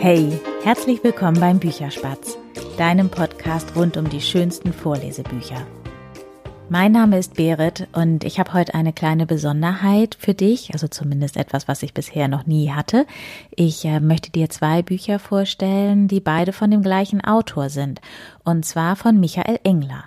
Hey, 0.00 0.38
herzlich 0.62 1.02
willkommen 1.02 1.40
beim 1.40 1.58
Bücherspatz, 1.58 2.38
deinem 2.76 3.10
Podcast 3.10 3.74
rund 3.74 3.96
um 3.96 4.08
die 4.08 4.20
schönsten 4.20 4.72
Vorlesebücher. 4.72 5.66
Mein 6.68 6.92
Name 6.92 7.18
ist 7.18 7.34
Berit 7.34 7.88
und 7.92 8.22
ich 8.22 8.38
habe 8.38 8.52
heute 8.52 8.74
eine 8.74 8.92
kleine 8.92 9.26
Besonderheit 9.26 10.16
für 10.16 10.34
dich, 10.34 10.72
also 10.72 10.86
zumindest 10.86 11.36
etwas, 11.36 11.66
was 11.66 11.82
ich 11.82 11.94
bisher 11.94 12.28
noch 12.28 12.46
nie 12.46 12.70
hatte. 12.70 13.06
Ich 13.50 13.84
äh, 13.86 13.98
möchte 13.98 14.30
dir 14.30 14.48
zwei 14.50 14.82
Bücher 14.82 15.18
vorstellen, 15.18 16.06
die 16.06 16.20
beide 16.20 16.52
von 16.52 16.70
dem 16.70 16.82
gleichen 16.82 17.20
Autor 17.20 17.68
sind, 17.68 18.00
und 18.44 18.64
zwar 18.64 18.94
von 18.94 19.18
Michael 19.18 19.58
Engler. 19.64 20.04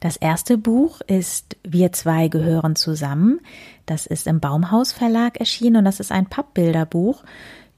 Das 0.00 0.16
erste 0.16 0.58
Buch 0.58 1.00
ist 1.06 1.56
Wir 1.62 1.92
zwei 1.92 2.26
gehören 2.26 2.74
zusammen. 2.74 3.38
Das 3.86 4.06
ist 4.06 4.26
im 4.26 4.40
Baumhaus 4.40 4.90
Verlag 4.90 5.38
erschienen 5.38 5.76
und 5.76 5.84
das 5.84 6.00
ist 6.00 6.10
ein 6.10 6.26
Pappbilderbuch 6.26 7.22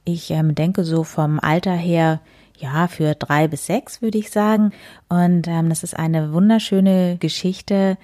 ich 0.05 0.31
ähm, 0.31 0.55
denke 0.55 0.85
so 0.85 1.05
vom 1.05 1.41
Alter 1.41 1.75
her, 1.75 2.21
ja, 2.57 2.87
für 2.89 3.15
drei 3.15 3.49
bis 3.49 3.67
sechs 3.67 4.01
würde 4.01 4.19
ich 4.19 4.31
sagen. 4.31 4.73
Und 5.09 5.49
ähm, 5.49 5.69
das 5.69 5.83
ist 5.83 5.97
eine 5.97 6.33
wunderschöne 6.33 7.17
Geschichte 7.19 7.99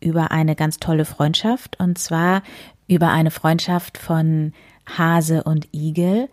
über 0.00 0.30
eine 0.30 0.56
ganz 0.56 0.78
tolle 0.78 1.04
Freundschaft 1.04 1.78
und 1.78 1.98
zwar 1.98 2.42
über 2.88 3.10
eine 3.10 3.30
Freundschaft 3.30 3.98
von 3.98 4.52
Hase 4.86 5.44
und 5.44 5.68
Igel 5.72 6.28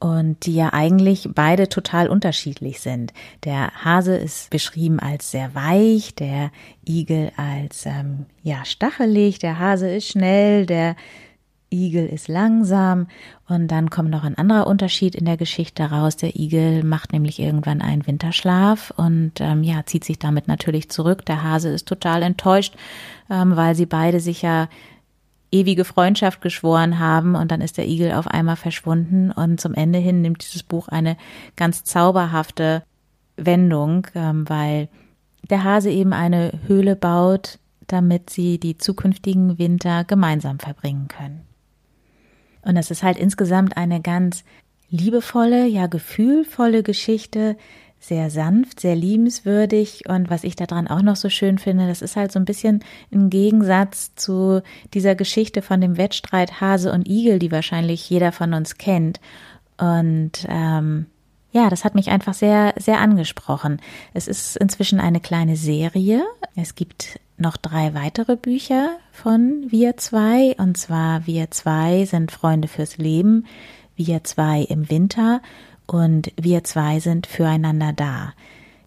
und 0.00 0.44
die 0.44 0.54
ja 0.54 0.72
eigentlich 0.72 1.28
beide 1.34 1.68
total 1.68 2.08
unterschiedlich 2.08 2.80
sind. 2.80 3.14
Der 3.44 3.70
Hase 3.84 4.16
ist 4.16 4.50
beschrieben 4.50 4.98
als 4.98 5.30
sehr 5.30 5.54
weich, 5.54 6.14
der 6.14 6.50
Igel 6.86 7.30
als 7.36 7.86
ähm, 7.86 8.26
ja 8.42 8.64
stachelig, 8.64 9.38
der 9.38 9.58
Hase 9.58 9.88
ist 9.88 10.08
schnell, 10.08 10.66
der 10.66 10.96
Igel 11.74 12.06
ist 12.06 12.28
langsam 12.28 13.08
und 13.48 13.68
dann 13.68 13.90
kommt 13.90 14.10
noch 14.10 14.24
ein 14.24 14.38
anderer 14.38 14.66
Unterschied 14.66 15.14
in 15.14 15.24
der 15.24 15.36
Geschichte 15.36 15.84
raus. 15.84 16.16
Der 16.16 16.36
Igel 16.36 16.84
macht 16.84 17.12
nämlich 17.12 17.38
irgendwann 17.38 17.82
einen 17.82 18.06
Winterschlaf 18.06 18.92
und 18.96 19.32
ähm, 19.40 19.62
ja, 19.62 19.84
zieht 19.84 20.04
sich 20.04 20.18
damit 20.18 20.48
natürlich 20.48 20.88
zurück. 20.88 21.24
Der 21.26 21.42
Hase 21.42 21.68
ist 21.70 21.86
total 21.86 22.22
enttäuscht, 22.22 22.74
ähm, 23.30 23.56
weil 23.56 23.74
sie 23.74 23.86
beide 23.86 24.20
sich 24.20 24.42
ja 24.42 24.68
ewige 25.50 25.84
Freundschaft 25.84 26.40
geschworen 26.40 26.98
haben 26.98 27.34
und 27.34 27.50
dann 27.50 27.60
ist 27.60 27.78
der 27.78 27.86
Igel 27.86 28.12
auf 28.12 28.26
einmal 28.26 28.56
verschwunden 28.56 29.30
und 29.30 29.60
zum 29.60 29.74
Ende 29.74 29.98
hin 29.98 30.20
nimmt 30.20 30.42
dieses 30.42 30.62
Buch 30.62 30.88
eine 30.88 31.16
ganz 31.56 31.84
zauberhafte 31.84 32.82
Wendung, 33.36 34.06
ähm, 34.14 34.48
weil 34.48 34.88
der 35.50 35.64
Hase 35.64 35.90
eben 35.90 36.12
eine 36.12 36.52
Höhle 36.66 36.96
baut, 36.96 37.58
damit 37.86 38.30
sie 38.30 38.58
die 38.58 38.78
zukünftigen 38.78 39.58
Winter 39.58 40.04
gemeinsam 40.04 40.58
verbringen 40.58 41.08
können. 41.08 41.42
Und 42.64 42.76
es 42.76 42.90
ist 42.90 43.02
halt 43.02 43.18
insgesamt 43.18 43.76
eine 43.76 44.00
ganz 44.00 44.44
liebevolle, 44.90 45.66
ja 45.66 45.86
gefühlvolle 45.86 46.82
Geschichte, 46.82 47.56
sehr 48.04 48.28
sanft, 48.28 48.80
sehr 48.80 48.94
liebenswürdig 48.94 50.08
und 50.08 50.28
was 50.28 50.44
ich 50.44 50.56
daran 50.56 50.88
auch 50.88 51.00
noch 51.00 51.16
so 51.16 51.30
schön 51.30 51.56
finde, 51.56 51.86
das 51.86 52.02
ist 52.02 52.16
halt 52.16 52.32
so 52.32 52.38
ein 52.38 52.44
bisschen 52.44 52.84
im 53.10 53.30
Gegensatz 53.30 54.14
zu 54.14 54.62
dieser 54.92 55.14
Geschichte 55.14 55.62
von 55.62 55.80
dem 55.80 55.96
Wettstreit 55.96 56.60
Hase 56.60 56.92
und 56.92 57.08
Igel, 57.08 57.38
die 57.38 57.50
wahrscheinlich 57.50 58.08
jeder 58.10 58.30
von 58.30 58.52
uns 58.52 58.76
kennt. 58.76 59.20
Und 59.78 60.32
ähm, 60.48 61.06
ja, 61.52 61.70
das 61.70 61.84
hat 61.84 61.94
mich 61.94 62.10
einfach 62.10 62.34
sehr, 62.34 62.74
sehr 62.76 63.00
angesprochen. 63.00 63.80
Es 64.12 64.28
ist 64.28 64.56
inzwischen 64.56 65.00
eine 65.00 65.20
kleine 65.20 65.56
Serie. 65.56 66.24
Es 66.56 66.74
gibt 66.74 67.20
noch 67.36 67.56
drei 67.56 67.94
weitere 67.94 68.36
Bücher 68.36 68.96
von 69.12 69.66
Wir 69.68 69.96
zwei. 69.96 70.54
Und 70.58 70.76
zwar 70.76 71.26
Wir 71.26 71.50
zwei 71.50 72.04
sind 72.04 72.32
Freunde 72.32 72.68
fürs 72.68 72.98
Leben, 72.98 73.46
Wir 73.96 74.24
zwei 74.24 74.62
im 74.62 74.90
Winter 74.90 75.40
und 75.86 76.32
Wir 76.40 76.64
zwei 76.64 77.00
sind 77.00 77.26
füreinander 77.26 77.92
da. 77.92 78.32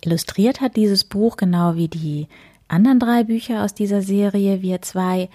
Illustriert 0.03 0.61
hat 0.61 0.75
dieses 0.75 1.03
Buch 1.03 1.37
genau 1.37 1.75
wie 1.75 1.87
die 1.87 2.27
anderen 2.67 2.99
drei 2.99 3.23
Bücher 3.23 3.63
aus 3.63 3.73
dieser 3.73 4.01
Serie 4.01 4.61
Wir 4.61 4.81
zwei. 4.81 5.29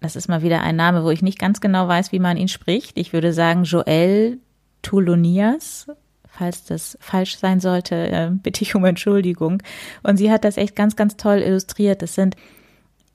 Das 0.00 0.14
ist 0.14 0.28
mal 0.28 0.42
wieder 0.42 0.62
ein 0.62 0.76
Name, 0.76 1.04
wo 1.04 1.10
ich 1.10 1.22
nicht 1.22 1.38
ganz 1.38 1.60
genau 1.60 1.88
weiß, 1.88 2.12
wie 2.12 2.20
man 2.20 2.36
ihn 2.36 2.48
spricht. 2.48 2.98
Ich 2.98 3.12
würde 3.12 3.32
sagen 3.32 3.64
Joel 3.64 4.38
Tulonias 4.82 5.86
Falls 6.30 6.64
das 6.64 6.96
falsch 7.00 7.38
sein 7.38 7.60
sollte, 7.60 7.94
äh, 7.94 8.30
bitte 8.42 8.62
ich 8.62 8.74
um 8.74 8.84
Entschuldigung. 8.84 9.62
Und 10.02 10.16
sie 10.16 10.30
hat 10.30 10.44
das 10.44 10.56
echt 10.56 10.76
ganz, 10.76 10.96
ganz 10.96 11.16
toll 11.16 11.38
illustriert. 11.38 12.02
Das 12.02 12.14
sind 12.14 12.36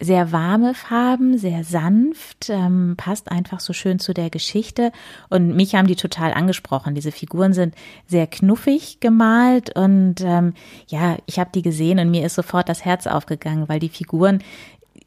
sehr 0.03 0.31
warme 0.31 0.73
Farben, 0.73 1.37
sehr 1.37 1.63
sanft, 1.63 2.49
ähm, 2.49 2.95
passt 2.97 3.31
einfach 3.31 3.59
so 3.59 3.73
schön 3.73 3.99
zu 3.99 4.13
der 4.13 4.29
Geschichte. 4.29 4.91
Und 5.29 5.55
mich 5.55 5.75
haben 5.75 5.87
die 5.87 5.95
total 5.95 6.33
angesprochen. 6.33 6.95
Diese 6.95 7.11
Figuren 7.11 7.53
sind 7.53 7.75
sehr 8.07 8.27
knuffig 8.27 8.99
gemalt 8.99 9.75
und 9.75 10.15
ähm, 10.21 10.53
ja, 10.87 11.17
ich 11.25 11.39
habe 11.39 11.51
die 11.53 11.61
gesehen 11.61 11.99
und 11.99 12.11
mir 12.11 12.25
ist 12.25 12.35
sofort 12.35 12.69
das 12.69 12.83
Herz 12.85 13.07
aufgegangen, 13.07 13.69
weil 13.69 13.79
die 13.79 13.89
Figuren, 13.89 14.43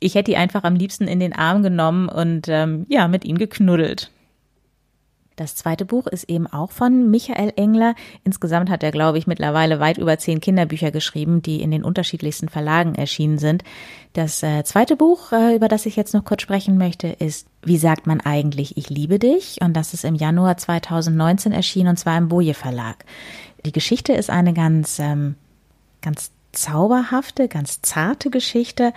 ich 0.00 0.14
hätte 0.14 0.30
die 0.30 0.36
einfach 0.36 0.64
am 0.64 0.76
liebsten 0.76 1.08
in 1.08 1.20
den 1.20 1.32
Arm 1.32 1.62
genommen 1.62 2.08
und 2.08 2.48
ähm, 2.48 2.86
ja, 2.88 3.08
mit 3.08 3.24
ihnen 3.24 3.38
geknuddelt. 3.38 4.10
Das 5.36 5.54
zweite 5.54 5.84
Buch 5.84 6.06
ist 6.06 6.24
eben 6.30 6.46
auch 6.46 6.70
von 6.70 7.10
Michael 7.10 7.52
Engler. 7.56 7.94
Insgesamt 8.24 8.70
hat 8.70 8.82
er, 8.82 8.90
glaube 8.90 9.18
ich, 9.18 9.26
mittlerweile 9.26 9.80
weit 9.80 9.98
über 9.98 10.16
zehn 10.16 10.40
Kinderbücher 10.40 10.90
geschrieben, 10.90 11.42
die 11.42 11.60
in 11.60 11.70
den 11.70 11.84
unterschiedlichsten 11.84 12.48
Verlagen 12.48 12.94
erschienen 12.94 13.36
sind. 13.36 13.62
Das 14.14 14.42
äh, 14.42 14.64
zweite 14.64 14.96
Buch, 14.96 15.32
äh, 15.32 15.54
über 15.54 15.68
das 15.68 15.84
ich 15.84 15.94
jetzt 15.94 16.14
noch 16.14 16.24
kurz 16.24 16.40
sprechen 16.40 16.78
möchte, 16.78 17.08
ist 17.08 17.48
Wie 17.62 17.76
sagt 17.76 18.06
man 18.06 18.22
eigentlich, 18.22 18.78
ich 18.78 18.88
liebe 18.88 19.18
dich? 19.18 19.58
Und 19.60 19.74
das 19.74 19.92
ist 19.92 20.04
im 20.04 20.14
Januar 20.14 20.56
2019 20.56 21.52
erschienen 21.52 21.90
und 21.90 21.98
zwar 21.98 22.16
im 22.16 22.28
Boje 22.28 22.54
Verlag. 22.54 23.04
Die 23.66 23.72
Geschichte 23.72 24.14
ist 24.14 24.30
eine 24.30 24.54
ganz, 24.54 24.98
ähm, 24.98 25.34
ganz 26.00 26.30
zauberhafte, 26.52 27.48
ganz 27.48 27.82
zarte 27.82 28.30
Geschichte. 28.30 28.94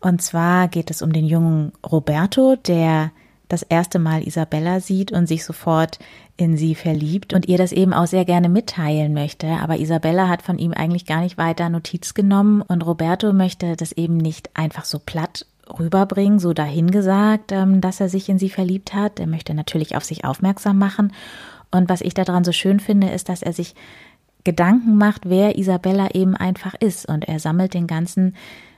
Und 0.00 0.20
zwar 0.20 0.68
geht 0.68 0.90
es 0.90 1.00
um 1.00 1.14
den 1.14 1.24
jungen 1.24 1.72
Roberto, 1.82 2.56
der 2.56 3.10
das 3.48 3.62
erste 3.62 3.98
Mal 3.98 4.26
Isabella 4.26 4.80
sieht 4.80 5.12
und 5.12 5.26
sich 5.26 5.44
sofort 5.44 5.98
in 6.36 6.56
sie 6.56 6.74
verliebt 6.74 7.32
und 7.32 7.46
ihr 7.46 7.58
das 7.58 7.72
eben 7.72 7.92
auch 7.92 8.06
sehr 8.06 8.24
gerne 8.24 8.48
mitteilen 8.48 9.14
möchte. 9.14 9.46
Aber 9.46 9.78
Isabella 9.78 10.28
hat 10.28 10.42
von 10.42 10.58
ihm 10.58 10.72
eigentlich 10.72 11.06
gar 11.06 11.20
nicht 11.20 11.38
weiter 11.38 11.68
Notiz 11.68 12.14
genommen 12.14 12.62
und 12.62 12.84
Roberto 12.84 13.32
möchte 13.32 13.76
das 13.76 13.92
eben 13.92 14.16
nicht 14.16 14.50
einfach 14.54 14.84
so 14.84 14.98
platt 14.98 15.46
rüberbringen, 15.78 16.38
so 16.38 16.52
dahingesagt, 16.52 17.52
ähm, 17.52 17.80
dass 17.80 18.00
er 18.00 18.08
sich 18.08 18.28
in 18.28 18.38
sie 18.38 18.50
verliebt 18.50 18.94
hat. 18.94 19.18
Er 19.20 19.26
möchte 19.26 19.54
natürlich 19.54 19.96
auf 19.96 20.04
sich 20.04 20.24
aufmerksam 20.24 20.78
machen. 20.78 21.12
Und 21.70 21.88
was 21.88 22.00
ich 22.00 22.14
daran 22.14 22.44
so 22.44 22.52
schön 22.52 22.80
finde, 22.80 23.08
ist, 23.08 23.28
dass 23.28 23.42
er 23.42 23.52
sich 23.52 23.74
Gedanken 24.44 24.96
macht, 24.96 25.28
wer 25.28 25.58
Isabella 25.58 26.14
eben 26.14 26.36
einfach 26.36 26.74
ist. 26.74 27.06
Und 27.06 27.26
er 27.26 27.40
sammelt 27.40 27.74
den 27.74 27.88
ganzen 27.88 28.36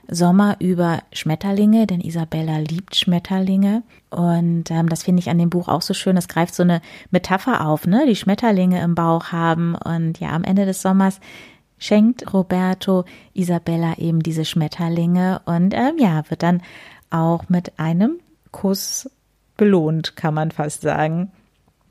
Sommer 0.09 0.55
über 0.59 1.03
Schmetterlinge, 1.13 1.85
denn 1.85 2.01
Isabella 2.01 2.57
liebt 2.57 2.95
Schmetterlinge. 2.95 3.83
Und 4.09 4.71
ähm, 4.71 4.89
das 4.89 5.03
finde 5.03 5.19
ich 5.19 5.29
an 5.29 5.37
dem 5.37 5.49
Buch 5.49 5.67
auch 5.67 5.81
so 5.81 5.93
schön. 5.93 6.17
Es 6.17 6.27
greift 6.27 6.55
so 6.55 6.63
eine 6.63 6.81
Metapher 7.11 7.65
auf, 7.65 7.85
ne? 7.85 8.05
Die 8.07 8.15
Schmetterlinge 8.15 8.81
im 8.81 8.95
Bauch 8.95 9.31
haben. 9.31 9.75
Und 9.75 10.19
ja, 10.19 10.29
am 10.29 10.43
Ende 10.43 10.65
des 10.65 10.81
Sommers 10.81 11.19
schenkt 11.77 12.33
Roberto 12.33 13.05
Isabella 13.33 13.97
eben 13.97 14.21
diese 14.21 14.45
Schmetterlinge 14.45 15.41
und 15.45 15.73
ähm, 15.73 15.95
ja, 15.97 16.29
wird 16.29 16.43
dann 16.43 16.61
auch 17.09 17.47
mit 17.47 17.79
einem 17.79 18.19
Kuss 18.51 19.09
belohnt, 19.57 20.15
kann 20.15 20.33
man 20.33 20.51
fast 20.51 20.81
sagen. 20.81 21.31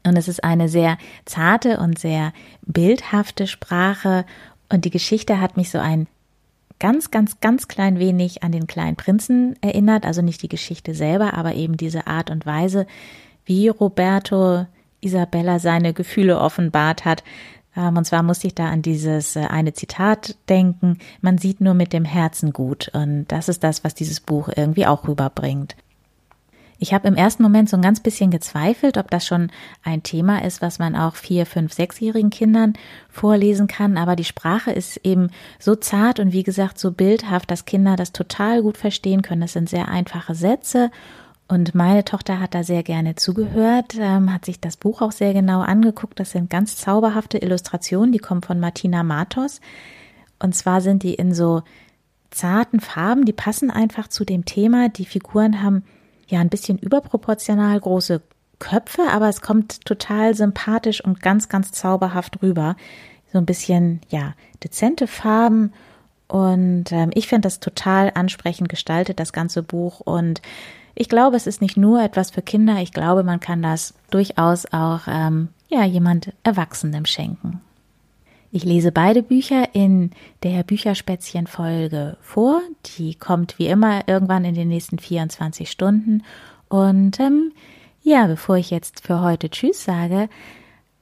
Und 0.04 0.16
es 0.16 0.28
ist 0.28 0.42
eine 0.42 0.68
sehr 0.68 0.98
zarte 1.24 1.78
und 1.78 1.98
sehr 1.98 2.32
bildhafte 2.62 3.46
Sprache. 3.46 4.24
Und 4.68 4.84
die 4.84 4.90
Geschichte 4.90 5.40
hat 5.40 5.56
mich 5.56 5.70
so 5.70 5.78
ein 5.78 6.06
ganz, 6.78 7.10
ganz, 7.10 7.40
ganz 7.40 7.68
klein 7.68 7.98
wenig 7.98 8.42
an 8.42 8.52
den 8.52 8.66
kleinen 8.66 8.96
Prinzen 8.96 9.56
erinnert. 9.60 10.04
Also 10.04 10.22
nicht 10.22 10.42
die 10.42 10.48
Geschichte 10.48 10.94
selber, 10.94 11.34
aber 11.34 11.54
eben 11.54 11.76
diese 11.76 12.06
Art 12.06 12.30
und 12.30 12.46
Weise, 12.46 12.86
wie 13.44 13.68
Roberto 13.68 14.66
Isabella 15.00 15.58
seine 15.58 15.92
Gefühle 15.92 16.38
offenbart 16.38 17.04
hat. 17.04 17.22
Ähm, 17.76 17.96
und 17.96 18.04
zwar 18.04 18.22
musste 18.22 18.46
ich 18.46 18.54
da 18.54 18.68
an 18.68 18.82
dieses 18.82 19.36
äh, 19.36 19.40
eine 19.40 19.72
Zitat 19.72 20.36
denken. 20.48 20.98
Man 21.20 21.38
sieht 21.38 21.60
nur 21.60 21.74
mit 21.74 21.92
dem 21.92 22.04
Herzen 22.04 22.52
gut. 22.52 22.90
Und 22.92 23.26
das 23.28 23.48
ist 23.48 23.62
das, 23.64 23.84
was 23.84 23.94
dieses 23.94 24.20
Buch 24.20 24.48
irgendwie 24.54 24.86
auch 24.86 25.06
rüberbringt. 25.06 25.76
Ich 26.80 26.94
habe 26.94 27.08
im 27.08 27.16
ersten 27.16 27.42
Moment 27.42 27.68
so 27.68 27.76
ein 27.76 27.82
ganz 27.82 28.00
bisschen 28.00 28.30
gezweifelt, 28.30 28.98
ob 28.98 29.10
das 29.10 29.26
schon 29.26 29.50
ein 29.82 30.04
Thema 30.04 30.44
ist, 30.44 30.62
was 30.62 30.78
man 30.78 30.94
auch 30.94 31.16
vier, 31.16 31.44
fünf, 31.44 31.72
sechsjährigen 31.72 32.30
Kindern 32.30 32.74
vorlesen 33.08 33.66
kann. 33.66 33.98
Aber 33.98 34.14
die 34.14 34.24
Sprache 34.24 34.70
ist 34.70 34.98
eben 34.98 35.30
so 35.58 35.74
zart 35.74 36.20
und 36.20 36.32
wie 36.32 36.44
gesagt 36.44 36.78
so 36.78 36.92
bildhaft, 36.92 37.50
dass 37.50 37.64
Kinder 37.64 37.96
das 37.96 38.12
total 38.12 38.62
gut 38.62 38.76
verstehen 38.76 39.22
können. 39.22 39.40
Das 39.40 39.54
sind 39.54 39.68
sehr 39.68 39.88
einfache 39.88 40.36
Sätze. 40.36 40.90
Und 41.48 41.74
meine 41.74 42.04
Tochter 42.04 42.38
hat 42.38 42.54
da 42.54 42.62
sehr 42.62 42.82
gerne 42.82 43.16
zugehört, 43.16 43.96
ähm, 43.98 44.32
hat 44.32 44.44
sich 44.44 44.60
das 44.60 44.76
Buch 44.76 45.00
auch 45.00 45.12
sehr 45.12 45.32
genau 45.32 45.62
angeguckt. 45.62 46.20
Das 46.20 46.30
sind 46.30 46.50
ganz 46.50 46.76
zauberhafte 46.76 47.38
Illustrationen, 47.38 48.12
die 48.12 48.18
kommen 48.18 48.42
von 48.42 48.60
Martina 48.60 49.02
Matos. 49.02 49.60
Und 50.38 50.54
zwar 50.54 50.80
sind 50.80 51.02
die 51.02 51.14
in 51.14 51.34
so 51.34 51.62
zarten 52.30 52.80
Farben, 52.80 53.24
die 53.24 53.32
passen 53.32 53.70
einfach 53.70 54.08
zu 54.08 54.24
dem 54.24 54.44
Thema. 54.44 54.90
Die 54.90 55.06
Figuren 55.06 55.62
haben 55.62 55.84
ja 56.28 56.40
ein 56.40 56.48
bisschen 56.48 56.78
überproportional 56.78 57.78
große 57.78 58.22
Köpfe, 58.58 59.02
aber 59.10 59.28
es 59.28 59.40
kommt 59.40 59.84
total 59.84 60.34
sympathisch 60.34 61.02
und 61.02 61.20
ganz, 61.20 61.48
ganz 61.48 61.72
zauberhaft 61.72 62.42
rüber. 62.42 62.76
So 63.32 63.38
ein 63.38 63.46
bisschen, 63.46 64.00
ja, 64.08 64.34
dezente 64.62 65.06
Farben 65.06 65.72
und 66.28 66.92
ähm, 66.92 67.10
ich 67.14 67.26
finde 67.26 67.46
das 67.46 67.58
total 67.58 68.12
ansprechend 68.14 68.68
gestaltet, 68.68 69.18
das 69.18 69.32
ganze 69.32 69.62
Buch. 69.62 70.00
Und 70.00 70.42
ich 70.94 71.08
glaube, 71.08 71.36
es 71.36 71.46
ist 71.46 71.62
nicht 71.62 71.76
nur 71.76 72.02
etwas 72.02 72.30
für 72.30 72.42
Kinder. 72.42 72.76
Ich 72.80 72.92
glaube, 72.92 73.24
man 73.24 73.40
kann 73.40 73.62
das 73.62 73.94
durchaus 74.10 74.66
auch 74.66 75.00
ähm, 75.08 75.48
ja 75.68 75.84
jemand 75.84 76.32
Erwachsenem 76.44 77.06
schenken. 77.06 77.60
Ich 78.50 78.64
lese 78.64 78.92
beide 78.92 79.22
Bücher 79.22 79.74
in 79.74 80.10
der 80.42 80.62
Bücherspätzchen-Folge 80.62 82.16
vor. 82.22 82.62
Die 82.96 83.14
kommt 83.14 83.58
wie 83.58 83.66
immer 83.66 84.08
irgendwann 84.08 84.46
in 84.46 84.54
den 84.54 84.68
nächsten 84.68 84.98
24 84.98 85.70
Stunden. 85.70 86.22
Und 86.68 87.20
ähm, 87.20 87.52
ja, 88.02 88.26
bevor 88.26 88.56
ich 88.56 88.70
jetzt 88.70 89.06
für 89.06 89.20
heute 89.20 89.50
Tschüss 89.50 89.84
sage, 89.84 90.30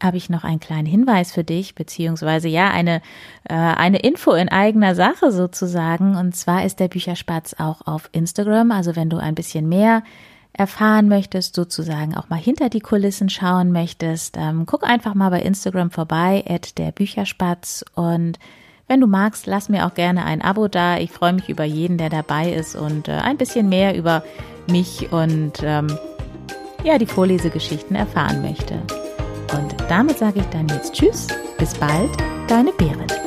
habe 0.02 0.16
ich 0.16 0.28
noch 0.28 0.42
einen 0.42 0.60
kleinen 0.60 0.86
Hinweis 0.86 1.32
für 1.32 1.44
dich, 1.44 1.74
beziehungsweise 1.76 2.48
ja, 2.48 2.70
eine, 2.70 3.00
äh, 3.48 3.54
eine 3.54 4.00
Info 4.00 4.32
in 4.32 4.48
eigener 4.48 4.96
Sache 4.96 5.30
sozusagen. 5.30 6.16
Und 6.16 6.34
zwar 6.34 6.64
ist 6.64 6.80
der 6.80 6.88
Bücherspatz 6.88 7.54
auch 7.58 7.86
auf 7.86 8.10
Instagram. 8.12 8.72
Also 8.72 8.96
wenn 8.96 9.08
du 9.08 9.18
ein 9.18 9.36
bisschen 9.36 9.68
mehr 9.68 10.02
erfahren 10.56 11.08
möchtest, 11.08 11.54
sozusagen 11.54 12.16
auch 12.16 12.28
mal 12.28 12.38
hinter 12.38 12.70
die 12.70 12.80
Kulissen 12.80 13.28
schauen 13.28 13.72
möchtest, 13.72 14.36
ähm, 14.38 14.64
guck 14.66 14.84
einfach 14.84 15.14
mal 15.14 15.30
bei 15.30 15.42
Instagram 15.42 15.90
vorbei, 15.90 16.44
at 16.48 16.78
der 16.78 16.92
Bücherspatz. 16.92 17.84
Und 17.94 18.38
wenn 18.88 19.00
du 19.00 19.06
magst, 19.06 19.46
lass 19.46 19.68
mir 19.68 19.86
auch 19.86 19.94
gerne 19.94 20.24
ein 20.24 20.42
Abo 20.42 20.68
da. 20.68 20.98
Ich 20.98 21.10
freue 21.10 21.34
mich 21.34 21.48
über 21.48 21.64
jeden, 21.64 21.98
der 21.98 22.08
dabei 22.08 22.52
ist 22.52 22.74
und 22.74 23.08
äh, 23.08 23.12
ein 23.12 23.36
bisschen 23.36 23.68
mehr 23.68 23.96
über 23.96 24.22
mich 24.70 25.12
und 25.12 25.62
ähm, 25.62 25.86
ja, 26.84 26.98
die 26.98 27.06
Vorlesegeschichten 27.06 27.96
erfahren 27.96 28.42
möchte. 28.42 28.74
Und 29.56 29.76
damit 29.88 30.18
sage 30.18 30.40
ich 30.40 30.46
dann 30.46 30.68
jetzt 30.68 30.94
Tschüss, 30.94 31.26
bis 31.58 31.74
bald, 31.74 32.10
deine 32.48 32.72
Berit. 32.72 33.25